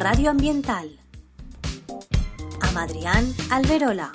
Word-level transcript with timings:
Radio 0.00 0.30
Ambiental. 0.30 0.88
Amb 2.60 2.78
Adrián 2.78 3.34
Alberola. 3.50 4.12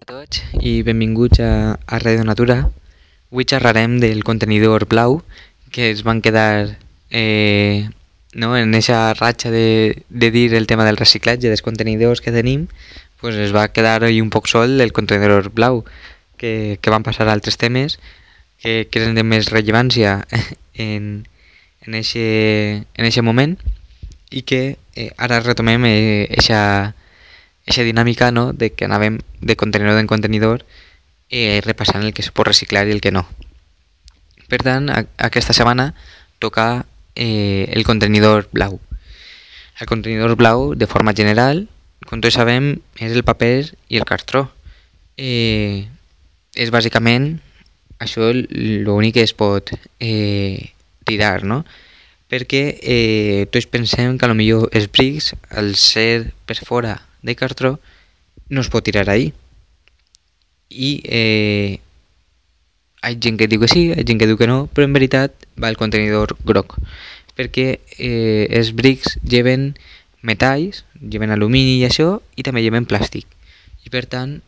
a 0.00 0.06
tots 0.06 0.40
i 0.56 0.80
benvinguts 0.80 1.42
a, 1.44 1.76
a 1.84 1.98
Radio 1.98 2.24
Natura. 2.24 2.70
Avui 3.28 3.44
xerrarem 3.44 3.98
del 4.00 4.24
contenidor 4.24 4.86
blau 4.88 5.20
que 5.70 5.90
es 5.90 6.00
van 6.02 6.22
quedar 6.22 6.78
eh, 7.10 7.90
no, 8.32 8.56
en 8.56 8.72
aquesta 8.72 9.12
ratxa 9.12 9.52
de, 9.52 10.02
de 10.08 10.30
dir 10.30 10.54
el 10.54 10.66
tema 10.66 10.86
del 10.88 10.96
reciclatge 10.96 11.52
dels 11.52 11.60
contenidors 11.60 12.24
que 12.24 12.32
tenim 12.32 12.68
pues 13.20 13.36
es 13.36 13.52
va 13.52 13.68
quedar 13.68 14.08
un 14.08 14.30
poc 14.30 14.48
sol 14.48 14.80
el 14.80 14.96
contenidor 14.96 15.52
blau 15.52 15.84
que, 16.38 16.78
que 16.80 16.90
van 16.90 17.04
passar 17.04 17.28
a 17.28 17.36
altres 17.36 17.60
temes 17.60 18.00
que, 18.60 18.86
que 18.90 19.00
eren 19.00 19.16
de 19.16 19.24
més 19.24 19.50
rellevància 19.50 20.20
en, 20.86 21.26
en, 21.82 21.94
eixe, 21.96 22.84
en 22.84 23.08
eixe 23.08 23.24
moment 23.24 23.56
i 24.30 24.44
que 24.46 24.76
eh, 24.94 25.10
ara 25.18 25.40
retomem 25.42 25.84
eh, 25.88 26.28
dinàmica 27.80 28.30
no? 28.30 28.52
de 28.52 28.70
que 28.74 28.86
anàvem 28.86 29.18
de 29.40 29.56
contenidor 29.56 29.98
en 29.98 30.06
contenidor 30.06 30.64
eh, 31.30 31.60
repassant 31.64 32.04
el 32.04 32.12
que 32.12 32.22
es 32.22 32.30
pot 32.30 32.46
reciclar 32.46 32.86
i 32.86 32.92
el 32.92 33.00
que 33.00 33.14
no. 33.14 33.24
Per 34.50 34.60
tant, 34.62 34.90
a, 34.90 35.04
aquesta 35.30 35.54
setmana 35.54 35.94
toca 36.42 36.84
eh, 37.14 37.70
el 37.70 37.84
contenidor 37.84 38.48
blau. 38.52 38.80
El 39.80 39.86
contenidor 39.86 40.34
blau, 40.36 40.74
de 40.74 40.86
forma 40.90 41.14
general, 41.14 41.68
com 42.10 42.20
tots 42.20 42.36
sabem, 42.36 42.74
és 42.98 43.14
el 43.14 43.24
paper 43.24 43.70
i 43.88 44.00
el 44.00 44.08
cartró. 44.08 44.48
Eh, 45.16 45.86
és 46.58 46.74
bàsicament 46.74 47.38
això 48.00 48.32
l'únic 48.32 49.14
que 49.18 49.22
es 49.22 49.34
pot 49.36 49.70
eh, 50.00 50.72
tirar, 51.04 51.44
no? 51.44 51.62
Perquè 52.30 52.62
eh, 52.80 53.46
tots 53.52 53.68
pensem 53.68 54.16
que 54.18 54.34
millor 54.34 54.70
els 54.72 54.88
brics, 54.90 55.34
al 55.50 55.74
ser 55.76 56.32
per 56.46 56.56
fora 56.64 56.96
de 57.22 57.36
cartró, 57.36 57.78
no 58.48 58.60
es 58.64 58.70
pot 58.70 58.86
tirar 58.86 59.08
ahí. 59.10 59.32
I 60.70 60.90
eh, 61.04 61.78
hi 63.02 63.08
ha 63.08 63.16
gent 63.16 63.38
que 63.40 63.48
diu 63.50 63.60
que 63.60 63.68
sí, 63.68 63.88
hi 63.90 63.98
ha 63.98 64.06
gent 64.06 64.20
que 64.20 64.28
diu 64.30 64.38
que 64.38 64.48
no, 64.48 64.64
però 64.72 64.86
en 64.86 64.94
veritat 64.96 65.34
va 65.60 65.68
al 65.68 65.78
contenidor 65.80 66.36
groc, 66.46 66.78
perquè 67.36 67.66
eh, 67.98 68.46
els 68.48 68.72
brics 68.76 69.18
lleven 69.24 69.74
metalls, 70.22 70.84
lleven 71.00 71.34
alumini 71.34 71.80
i 71.80 71.86
això, 71.88 72.20
i 72.36 72.46
també 72.46 72.62
lleven 72.62 72.86
plàstic. 72.86 73.26
I 73.84 73.92
per 73.92 74.04
tant 74.06 74.38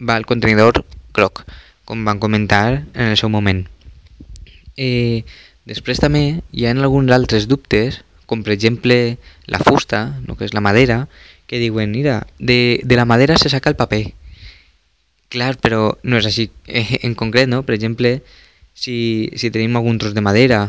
va 0.00 0.16
al 0.16 0.26
contenidor 0.26 0.82
groc, 1.14 1.44
com 1.88 2.04
van 2.04 2.20
comentar 2.20 2.84
en 2.92 3.06
el 3.08 3.16
seu 3.16 3.32
moment. 3.32 3.62
Eh, 4.76 5.24
després 5.64 6.02
també 6.04 6.42
hi 6.52 6.66
ha 6.68 6.74
alguns 6.76 7.08
altres 7.16 7.48
dubtes, 7.48 8.02
com 8.28 8.42
per 8.44 8.52
exemple 8.52 9.16
la 9.48 9.60
fusta, 9.64 10.20
no, 10.26 10.36
que 10.36 10.44
és 10.44 10.52
la 10.52 10.60
madera, 10.60 11.06
que 11.48 11.56
diuen, 11.56 11.88
mira, 11.96 12.26
de, 12.38 12.82
de 12.84 13.00
la 13.00 13.08
madera 13.08 13.38
se 13.40 13.48
saca 13.48 13.72
el 13.72 13.80
paper. 13.80 14.02
Clar, 15.32 15.54
però 15.64 15.96
no 16.04 16.20
és 16.20 16.28
així 16.28 16.50
eh, 16.68 17.00
en 17.08 17.16
concret, 17.16 17.48
no? 17.48 17.62
Per 17.64 17.72
exemple, 17.78 18.18
si, 18.76 19.32
si 19.40 19.48
tenim 19.48 19.80
algun 19.80 19.96
tros 19.96 20.12
de 20.12 20.20
madera 20.20 20.60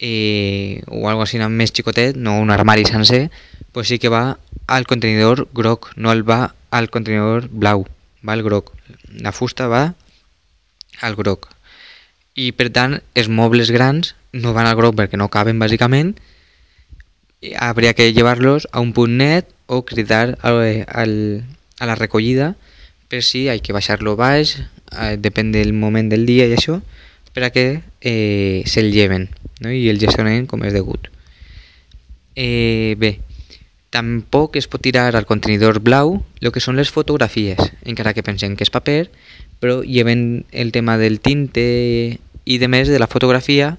eh, 0.00 0.80
o 0.88 1.04
algo 1.12 1.28
així 1.28 1.36
més 1.52 1.76
xicotet, 1.76 2.16
no 2.16 2.40
un 2.40 2.48
armari 2.48 2.88
sencer, 2.88 3.28
pues 3.76 3.92
sí 3.92 4.00
que 4.00 4.08
va 4.08 4.40
al 4.66 4.88
contenidor 4.88 5.48
groc, 5.52 5.92
no 5.96 6.16
el 6.16 6.24
va 6.24 6.54
al 6.72 6.88
contenidor 6.88 7.52
blau, 7.52 7.84
va 8.24 8.32
al 8.32 8.42
groc. 8.42 8.72
La 9.20 9.36
fusta 9.36 9.68
va 9.68 9.90
al 11.00 11.16
groc. 11.16 11.48
I 12.34 12.52
per 12.56 12.70
tant, 12.72 13.00
els 13.14 13.28
mobles 13.28 13.72
grans 13.74 14.14
no 14.32 14.54
van 14.54 14.68
al 14.70 14.78
groc 14.78 14.96
perquè 14.98 15.18
no 15.18 15.30
caben 15.32 15.58
bàsicament, 15.58 16.14
habría 17.58 17.94
que 17.94 18.12
llevarlos 18.12 18.68
a 18.72 18.80
un 18.80 18.92
punt 18.92 19.16
net 19.18 19.48
o 19.66 19.84
cridar 19.84 20.38
al, 20.42 20.84
al, 20.86 21.44
a 21.78 21.86
la 21.86 21.94
recollida 21.94 22.54
per 23.08 23.22
si 23.24 23.48
hay 23.48 23.60
que 23.60 23.72
baixar-lo 23.72 24.14
baix, 24.16 24.60
eh, 24.94 25.16
depèn 25.18 25.50
del 25.50 25.72
moment 25.72 26.08
del 26.12 26.26
dia 26.28 26.46
i 26.46 26.54
això, 26.54 26.78
per 27.34 27.48
a 27.48 27.50
que 27.50 27.82
eh, 28.00 28.62
se'l 28.70 28.92
lleven 28.94 29.28
no? 29.60 29.72
i 29.72 29.88
el 29.90 29.98
gestionen 29.98 30.46
com 30.46 30.62
és 30.62 30.76
degut. 30.76 31.10
Eh, 32.38 32.94
bé, 32.98 33.18
tampoc 33.90 34.54
es 34.60 34.70
pot 34.70 34.82
tirar 34.82 35.10
al 35.16 35.26
contenidor 35.26 35.80
blau 35.82 36.20
el 36.40 36.52
que 36.54 36.62
són 36.62 36.78
les 36.78 36.92
fotografies, 36.94 37.72
encara 37.82 38.14
que 38.14 38.26
pensem 38.26 38.54
que 38.54 38.66
és 38.66 38.70
paper, 38.70 39.10
però 39.60 39.82
lleven 39.82 40.46
el 40.50 40.72
tema 40.72 40.96
del 40.98 41.20
tinte 41.20 42.18
i 42.44 42.58
de 42.58 42.68
més 42.68 42.88
de 42.88 42.98
la 42.98 43.06
fotografia 43.06 43.76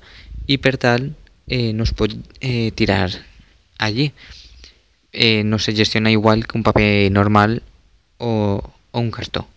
i 0.48 0.58
per 0.62 0.78
tant 0.78 1.10
eh, 1.48 1.74
no 1.74 1.84
es 1.84 1.92
pot 1.98 2.14
eh, 2.40 2.72
tirar 2.78 3.10
allí. 3.78 4.12
Eh, 5.12 5.44
no 5.44 5.60
se 5.60 5.76
gestiona 5.76 6.12
igual 6.12 6.48
que 6.48 6.58
un 6.58 6.64
paper 6.64 7.12
normal 7.12 7.64
o, 8.18 8.62
o 8.92 9.00
un 9.00 9.12
cartó. 9.12 9.48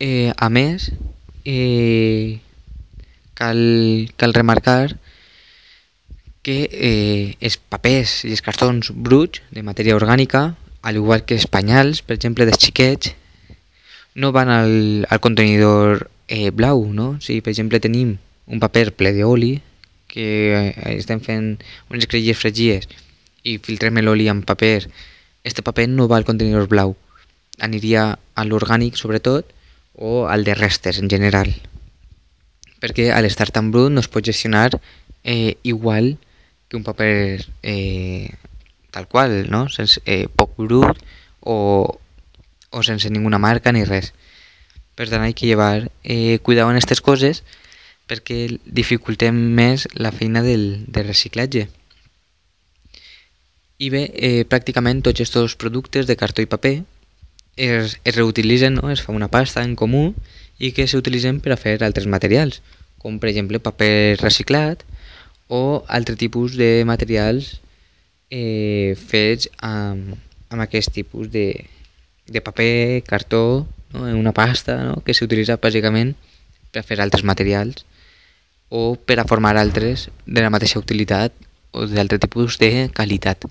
Eh, 0.00 0.32
a 0.36 0.48
més, 0.50 0.90
eh, 1.44 2.40
cal, 3.34 4.10
cal 4.16 4.34
remarcar 4.34 4.96
que 6.44 6.68
eh, 6.68 7.36
els 7.40 7.56
papers 7.56 8.24
i 8.28 8.32
els 8.34 8.42
cartons 8.44 8.90
bruts 8.92 9.40
de 9.54 9.62
matèria 9.64 9.96
orgànica, 9.96 10.56
al 10.84 10.98
igual 11.00 11.24
que 11.24 11.38
els 11.38 11.46
penyals, 11.48 12.02
per 12.04 12.18
exemple, 12.18 12.44
dels 12.44 12.60
xiquets, 12.60 13.14
no 14.14 14.32
van 14.32 14.50
al, 14.50 15.06
al 15.10 15.20
contenidor 15.20 16.10
eh, 16.28 16.50
blau, 16.50 16.86
no? 16.92 17.18
Si, 17.20 17.40
per 17.40 17.52
exemple, 17.52 17.80
tenim 17.82 18.16
un 18.46 18.60
paper 18.62 18.92
ple 18.94 19.14
d'oli, 19.16 19.58
que 20.08 20.28
eh, 20.54 20.94
estem 20.94 21.20
fent 21.24 21.56
unes 21.90 22.06
crelles 22.06 22.38
fregies 22.38 22.88
i 23.44 23.58
filtrem 23.58 23.98
l'oli 24.00 24.28
amb 24.30 24.46
paper, 24.46 24.86
este 25.44 25.62
paper 25.66 25.88
no 25.90 26.08
va 26.08 26.20
al 26.20 26.28
contenidor 26.28 26.68
blau, 26.70 26.94
aniria 27.58 28.14
a 28.34 28.44
l'orgànic 28.46 28.96
sobretot 28.98 29.50
o 29.94 30.26
al 30.26 30.42
de 30.44 30.54
restes 30.58 30.98
en 30.98 31.10
general 31.10 31.52
perquè 32.84 33.08
a 33.16 33.20
l'estar 33.24 33.48
tan 33.48 33.70
brut 33.72 33.92
no 33.94 34.02
es 34.04 34.10
pot 34.12 34.26
gestionar 34.26 34.76
eh, 35.24 35.56
igual 35.62 36.18
que 36.68 36.76
un 36.76 36.84
paper 36.84 37.46
eh, 37.62 38.28
tal 38.92 39.08
qual, 39.08 39.48
no? 39.50 39.68
sense, 39.72 40.02
eh, 40.04 40.28
poc 40.28 40.52
brut 40.60 41.00
o, 41.40 41.56
o 42.74 42.82
sense 42.82 43.10
ninguna 43.10 43.38
marca 43.38 43.72
ni 43.72 43.84
res. 43.86 44.12
Per 44.98 45.08
tant, 45.08 45.22
hay 45.22 45.34
que 45.34 45.46
llevar 45.46 45.90
eh, 46.02 46.38
cuidado 46.42 46.70
en 46.70 46.76
aquestes 46.76 47.00
coses 47.00 47.42
perquè 48.10 48.58
dificultem 48.66 49.34
més 49.56 49.88
la 49.94 50.12
feina 50.12 50.42
del, 50.44 50.84
del 50.92 51.06
reciclatge. 51.08 51.68
I 53.78 53.90
bé, 53.90 54.02
eh, 54.14 54.44
pràcticament 54.50 55.02
tots 55.02 55.22
aquests 55.22 55.56
productes 55.58 56.06
de 56.06 56.18
cartó 56.18 56.44
i 56.44 56.50
paper 56.50 56.76
es, 57.56 57.98
es 58.04 58.16
reutilitzen, 58.16 58.74
no? 58.74 58.90
es 58.90 59.02
fa 59.02 59.14
una 59.14 59.30
pasta 59.30 59.64
en 59.64 59.74
comú 59.78 60.12
i 60.58 60.70
que 60.74 60.86
s'utilitzen 60.86 61.40
per 61.42 61.54
a 61.54 61.60
fer 61.60 61.78
altres 61.82 62.06
materials, 62.10 62.60
com 62.98 63.18
per 63.18 63.30
exemple 63.30 63.62
paper 63.62 64.20
reciclat 64.20 64.84
o 65.48 65.84
altre 65.88 66.16
tipus 66.16 66.54
de 66.58 66.84
materials 66.86 67.58
eh, 68.30 68.94
fets 68.98 69.50
amb, 69.58 70.14
amb 70.50 70.64
aquest 70.64 70.94
tipus 70.94 71.30
de, 71.32 71.64
de 72.26 72.40
paper, 72.40 73.02
cartó, 73.04 73.66
no? 73.92 74.04
una 74.04 74.32
pasta 74.32 74.76
no? 74.84 75.00
que 75.04 75.14
s'utilitza 75.14 75.58
bàsicament 75.60 76.14
per 76.72 76.84
fer 76.84 77.00
altres 77.00 77.24
materials 77.24 77.84
o 78.68 78.96
per 78.96 79.20
a 79.20 79.26
formar 79.28 79.56
altres 79.56 80.08
de 80.26 80.42
la 80.42 80.50
mateixa 80.50 80.80
utilitat 80.80 81.34
o 81.72 81.86
d'altre 81.90 82.18
tipus 82.18 82.58
de 82.58 82.90
qualitat. 82.94 83.44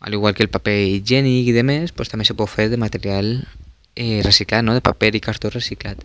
Al 0.00 0.12
igual 0.12 0.34
que 0.34 0.42
el 0.44 0.52
paper 0.52 0.76
higiènic 0.98 1.48
i 1.48 1.56
demés, 1.56 1.92
pues, 1.92 2.10
també 2.12 2.26
se 2.28 2.36
pot 2.36 2.50
fer 2.50 2.68
de 2.68 2.80
material 2.80 3.46
eh, 3.96 4.20
reciclat, 4.24 4.64
no? 4.64 4.74
de 4.74 4.84
paper 4.84 5.14
i 5.16 5.22
cartó 5.24 5.50
reciclat. 5.52 6.02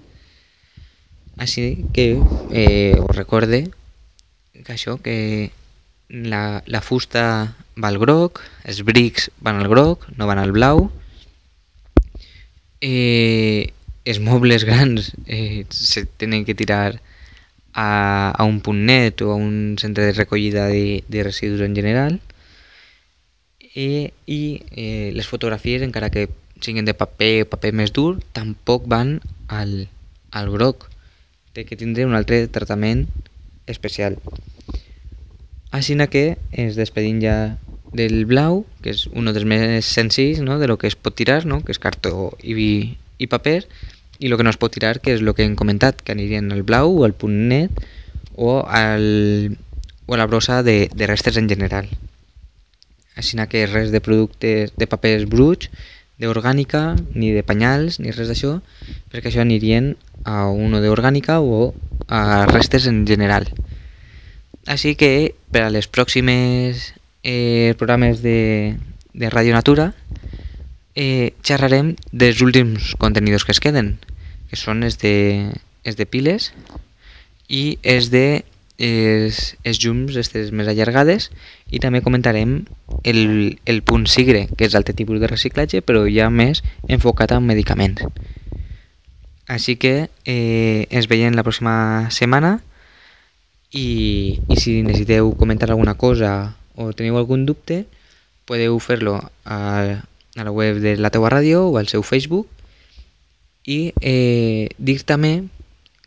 Així 1.40 1.86
que 1.96 2.20
eh, 2.52 2.96
us 3.00 3.16
recorde 3.16 3.68
que 4.64 4.74
això, 4.76 4.98
que 5.02 5.52
la, 6.10 6.62
la 6.66 6.82
fusta 6.82 7.56
va 7.80 7.92
al 7.92 8.00
groc, 8.02 8.42
els 8.68 8.82
brics 8.84 9.30
van 9.40 9.62
al 9.62 9.70
groc, 9.72 10.08
no 10.18 10.28
van 10.28 10.42
al 10.42 10.52
blau, 10.52 10.90
eh, 12.82 13.74
els 14.06 14.20
mobles 14.20 14.66
grans 14.66 15.14
eh, 15.28 15.66
se 15.70 16.06
tenen 16.06 16.46
que 16.46 16.56
tirar 16.56 17.00
a, 17.74 18.32
a 18.32 18.44
un 18.44 18.60
punt 18.62 18.82
net 18.86 19.22
o 19.22 19.32
a 19.32 19.36
un 19.36 19.78
centre 19.80 20.06
de 20.06 20.14
recollida 20.14 20.68
de, 20.68 21.04
de 21.08 21.24
residus 21.24 21.62
en 21.62 21.76
general. 21.76 22.20
I, 23.60 24.12
i 24.26 24.42
eh, 24.76 25.12
les 25.14 25.28
fotografies 25.28 25.84
encara 25.86 26.10
que 26.10 26.30
siguin 26.60 26.88
de 26.88 26.98
paper 26.98 27.46
o 27.46 27.50
paper 27.54 27.72
més 27.76 27.94
dur 27.96 28.20
tampoc 28.36 28.88
van 28.90 29.20
al, 29.48 29.88
al 30.36 30.50
groc 30.52 30.90
té 31.54 31.64
que 31.66 31.78
tindre 31.80 32.06
un 32.06 32.18
altre 32.18 32.48
tractament 32.52 33.08
especial. 33.70 34.18
Així 35.72 35.96
que 36.10 36.38
ens 36.52 36.76
despedim 36.76 37.22
ja 37.22 37.58
del 37.94 38.26
blau, 38.30 38.64
que 38.84 38.94
és 38.94 39.08
un 39.12 39.30
dels 39.32 39.46
més 39.50 39.86
senzills 39.86 40.42
no? 40.46 40.60
de 40.60 40.68
lo 40.70 40.78
que 40.78 40.88
es 40.88 40.96
pot 40.96 41.16
tirar, 41.16 41.46
no? 41.46 41.62
que 41.66 41.74
és 41.74 41.82
cartó 41.82 42.32
i, 42.44 42.98
i 43.18 43.28
paper, 43.28 43.64
i 44.20 44.28
el 44.28 44.38
que 44.38 44.46
no 44.46 44.52
es 44.52 44.60
pot 44.62 44.74
tirar, 44.76 45.00
que 45.00 45.16
és 45.16 45.24
el 45.24 45.34
que 45.34 45.46
hem 45.48 45.56
comentat, 45.60 46.04
que 46.04 46.14
anirien 46.14 46.52
al 46.52 46.64
blau 46.68 46.92
o 47.00 47.06
al 47.08 47.16
punt 47.16 47.48
net 47.50 47.72
o, 48.36 48.60
al, 48.68 49.58
o 50.06 50.14
a 50.14 50.20
la 50.20 50.28
brossa 50.28 50.62
de, 50.64 50.90
de 50.94 51.08
restes 51.08 51.40
en 51.40 51.50
general. 51.50 51.88
Així 53.20 53.40
que 53.52 53.66
res 53.68 53.92
de 53.92 54.00
productes 54.00 54.72
de 54.78 54.88
papers 54.88 55.26
bruts, 55.28 55.72
d'orgànica, 56.20 56.98
ni 57.16 57.32
de 57.32 57.44
penyals, 57.48 58.00
ni 58.00 58.12
res 58.12 58.28
d'això, 58.28 58.60
perquè 59.12 59.32
això 59.32 59.42
anirien 59.42 59.96
a 60.28 60.48
uno 60.52 60.82
d'orgànica 60.84 61.40
o 61.40 61.74
a 62.08 62.46
restes 62.52 62.88
en 62.88 63.06
general. 63.08 63.48
Així 64.68 64.96
que 65.00 65.34
per 65.52 65.64
a 65.66 65.72
les 65.72 65.88
pròximes 65.88 66.94
eh, 67.24 67.76
programes 67.78 68.22
de, 68.22 68.78
de 69.14 69.30
Radio 69.30 69.54
Natura 69.54 69.94
eh, 70.96 71.34
xerrarem 71.44 71.96
dels 72.12 72.42
últims 72.42 72.96
contenidors 72.98 73.46
que 73.46 73.56
es 73.56 73.60
queden, 73.64 73.98
que 74.50 74.60
són 74.60 74.84
els 74.84 75.00
de, 75.00 75.52
els 75.84 75.96
de 76.00 76.06
piles 76.06 76.52
i 77.48 77.80
els 77.84 78.10
de 78.14 78.44
els, 78.80 79.40
els 79.68 79.80
llums 79.84 80.16
estes 80.16 80.54
més 80.56 80.70
allargades 80.72 81.28
i 81.70 81.82
també 81.84 82.02
comentarem 82.02 82.62
el, 83.04 83.60
el 83.66 83.82
punt 83.84 84.08
sigre, 84.08 84.48
que 84.56 84.66
és 84.66 84.74
l'altre 84.74 84.96
tipus 84.96 85.20
de 85.20 85.28
reciclatge, 85.28 85.84
però 85.84 86.06
ja 86.08 86.30
més 86.32 86.64
enfocat 86.88 87.36
en 87.36 87.46
medicaments. 87.46 88.08
Així 89.50 89.76
que 89.82 90.10
eh, 90.26 90.88
ens 90.90 91.10
veiem 91.10 91.36
la 91.36 91.44
pròxima 91.44 92.08
setmana 92.14 92.60
i, 93.74 94.40
i 94.48 94.56
si 94.58 94.80
necessiteu 94.86 95.34
comentar 95.38 95.72
alguna 95.72 95.98
cosa 95.98 96.56
o 96.80 96.94
teniu 96.96 97.20
algun 97.20 97.44
dubte, 97.46 97.84
podeu 98.48 98.80
fer-lo 98.80 99.18
a, 99.20 99.60
a 100.40 100.44
la 100.48 100.54
web 100.56 100.80
de 100.82 100.96
la 100.98 101.12
teua 101.12 101.30
ràdio 101.30 101.68
o 101.68 101.78
al 101.78 101.92
seu 101.92 102.02
Facebook 102.08 102.48
i 103.68 103.92
eh, 104.02 104.72
dir 104.80 105.02
també, 105.04 105.44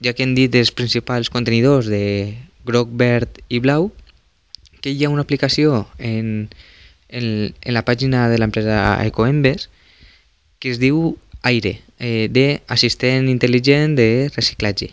ja 0.02 0.16
que 0.16 0.24
hem 0.24 0.32
dit 0.34 0.54
els 0.58 0.72
principals 0.74 1.30
contenidors 1.30 1.86
de 1.92 2.34
groc, 2.66 2.88
verd 2.90 3.42
i 3.52 3.60
blau, 3.62 3.92
que 4.82 4.90
hi 4.90 5.04
ha 5.04 5.12
una 5.12 5.22
aplicació 5.22 5.84
en, 5.98 6.48
en, 7.08 7.26
en 7.52 7.76
la 7.76 7.84
pàgina 7.86 8.26
de 8.32 8.40
l'empresa 8.40 8.96
Ecoembes 9.06 9.68
que 10.58 10.70
es 10.70 10.78
diu 10.78 11.16
Aire, 11.42 11.80
eh, 11.98 12.28
d'assistent 12.30 13.26
intel·ligent 13.26 13.96
de 13.98 14.30
reciclatge. 14.30 14.92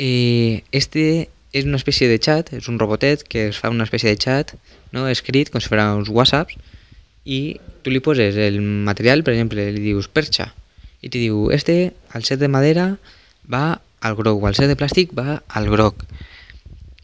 Eh, 0.00 0.64
este 0.72 1.28
és 1.52 1.68
una 1.68 1.76
espècie 1.76 2.08
de 2.08 2.18
chat, 2.18 2.52
és 2.56 2.68
un 2.72 2.78
robotet 2.80 3.22
que 3.28 3.48
es 3.50 3.60
fa 3.60 3.70
una 3.70 3.84
espècie 3.84 4.10
de 4.10 4.18
chat 4.20 4.54
no, 4.92 5.06
escrit 5.08 5.52
com 5.52 5.60
si 5.60 5.68
fos 5.68 5.80
uns 5.82 6.10
whatsapps 6.12 6.56
i 7.24 7.58
tu 7.84 7.92
li 7.92 8.00
poses 8.02 8.36
el 8.40 8.60
material, 8.60 9.22
per 9.22 9.34
exemple, 9.36 9.68
li 9.70 9.82
dius 9.92 10.08
perxa 10.08 10.50
i 11.02 11.10
te 11.10 11.18
diu, 11.18 11.50
este 11.50 11.92
al 12.14 12.24
set 12.24 12.40
de 12.40 12.48
madera 12.48 12.96
va 13.50 13.82
al 14.00 14.16
groc 14.16 14.42
o 14.42 14.48
al 14.48 14.56
set 14.58 14.70
de 14.70 14.78
plàstic 14.78 15.12
va 15.14 15.42
al 15.48 15.68
groc 15.70 16.06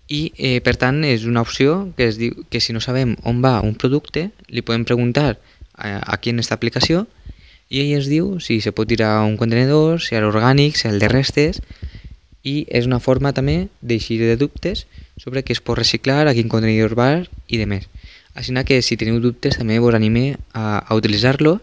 i 0.09 0.33
eh, 0.39 0.59
per 0.65 0.79
tant 0.81 1.03
és 1.05 1.27
una 1.29 1.45
opció 1.45 1.93
que 1.99 2.09
es 2.09 2.17
diu 2.17 2.47
que 2.49 2.63
si 2.65 2.73
no 2.73 2.81
sabem 2.81 3.15
on 3.29 3.43
va 3.45 3.59
un 3.61 3.77
producte 3.77 4.31
li 4.49 4.65
podem 4.65 4.87
preguntar 4.89 5.37
a, 5.77 6.01
aquí 6.15 6.33
en 6.33 6.41
aquesta 6.41 6.57
aplicació 6.57 7.05
i 7.69 7.83
ell 7.83 7.99
ens 7.99 8.09
diu 8.09 8.39
si 8.41 8.63
se 8.65 8.73
pot 8.73 8.89
tirar 8.89 9.21
un 9.27 9.37
contenedor, 9.37 10.01
si 10.01 10.17
és 10.17 10.25
orgànic, 10.25 10.79
si 10.81 10.89
el 10.89 10.99
de 11.03 11.11
restes 11.13 11.61
i 12.45 12.67
és 12.71 12.87
una 12.87 13.01
forma 13.01 13.33
també 13.35 13.69
d'eixir 13.81 14.19
de 14.23 14.37
dubtes 14.39 14.87
sobre 15.19 15.43
què 15.43 15.55
es 15.57 15.63
pot 15.65 15.79
reciclar, 15.79 16.27
a 16.27 16.35
quin 16.35 16.49
contenidor 16.49 16.95
va 16.99 17.11
i 17.49 17.59
de 17.59 17.67
més. 17.67 17.89
Així 18.39 18.55
que 18.65 18.81
si 18.83 18.97
teniu 18.97 19.19
dubtes 19.21 19.59
també 19.59 19.79
vos 19.83 19.95
anime 19.95 20.39
a, 20.53 20.79
a 20.79 20.95
utilitzar-lo 20.95 21.59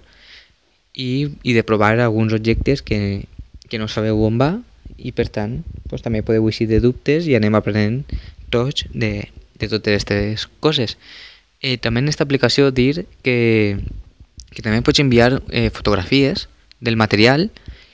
i, 0.94 1.32
i 1.44 1.54
de 1.54 1.64
provar 1.64 2.00
alguns 2.00 2.34
objectes 2.34 2.82
que, 2.82 3.28
que 3.70 3.80
no 3.80 3.88
sabeu 3.88 4.20
on 4.24 4.40
va 4.40 4.52
i 4.98 5.12
per 5.16 5.28
tant 5.30 5.62
pues, 5.90 6.04
també 6.04 6.24
podeu 6.24 6.48
eixir 6.50 6.68
de 6.68 6.82
dubtes 6.84 7.28
i 7.28 7.36
anem 7.36 7.56
aprenent 7.56 8.04
tots 8.52 8.86
de, 8.92 9.28
de 9.60 9.70
totes 9.72 10.04
aquestes 10.04 10.48
coses. 10.60 10.98
Eh, 11.62 11.78
també 11.78 12.04
en 12.04 12.10
aquesta 12.10 12.28
aplicació 12.28 12.72
dir 12.72 13.06
que, 13.24 13.80
que 14.52 14.62
també 14.62 14.84
pots 14.84 15.00
enviar 15.00 15.42
eh, 15.50 15.70
fotografies 15.72 16.48
del 16.80 17.00
material 17.00 17.50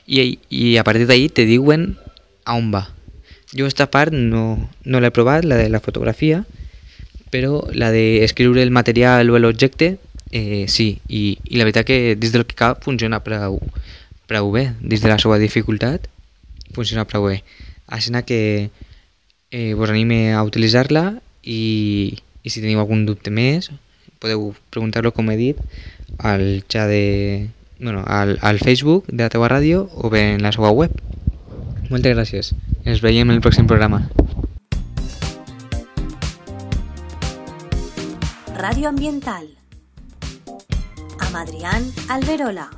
i, 0.08 0.40
i 0.50 0.78
a 0.78 0.84
partir 0.84 1.08
d'ahir 1.08 1.30
te 1.32 1.46
diuen 1.46 1.94
a 2.46 2.56
on 2.58 2.72
va. 2.74 2.88
Jo 3.52 3.66
aquesta 3.66 3.90
part 3.92 4.16
no, 4.16 4.70
no 4.86 5.02
l'he 5.04 5.12
provat, 5.12 5.46
la 5.46 5.58
de 5.60 5.68
la 5.70 5.82
fotografia, 5.84 6.44
però 7.32 7.66
la 7.74 7.92
d'escriure 7.92 8.64
el 8.64 8.72
material 8.72 9.30
o 9.30 9.40
l'objecte 9.40 9.98
eh, 10.32 10.66
sí, 10.68 11.00
I, 11.08 11.38
i 11.44 11.60
la 11.60 11.68
veritat 11.68 11.88
que 11.88 12.16
des 12.16 12.32
del 12.32 12.46
que 12.48 12.56
cap 12.56 12.84
funciona 12.84 13.22
prou, 13.24 13.60
prou 14.28 14.52
bé, 14.52 14.72
des 14.80 15.04
de 15.04 15.12
la 15.12 15.20
seva 15.20 15.40
dificultat 15.40 16.08
funciona 16.76 17.08
prou 17.08 17.28
bé. 17.28 17.42
Així 17.88 18.12
que 18.26 18.70
eh, 19.52 19.74
vos 19.76 19.90
anime 19.90 20.34
a 20.34 20.44
utilitzar-la 20.48 21.20
i, 21.44 22.16
i 22.44 22.50
si 22.50 22.62
teniu 22.64 22.80
algun 22.80 23.06
dubte 23.06 23.32
més 23.32 23.72
podeu 24.22 24.54
preguntar-lo, 24.70 25.12
com 25.12 25.32
he 25.34 25.38
dit, 25.40 25.60
al 26.22 26.62
xat 26.70 26.88
de... 26.94 27.50
Bueno, 27.82 28.04
al, 28.06 28.38
al 28.46 28.60
Facebook 28.62 29.08
de 29.10 29.26
la 29.26 29.32
teva 29.34 29.50
ràdio 29.50 29.88
o 29.98 30.12
bé 30.14 30.36
en 30.36 30.46
la 30.46 30.52
seva 30.54 30.70
web. 30.70 30.94
Moltes 31.92 32.14
gràcies. 32.16 32.54
Ens 32.88 33.02
veiem 33.04 33.28
en 33.28 33.36
el 33.36 33.42
pròxim 33.44 33.68
programa. 33.68 34.00
Radio 38.56 38.88
Ambiental. 38.90 39.50
Amb 41.20 41.36
Adrián 41.36 41.90
Alberola. 42.08 42.70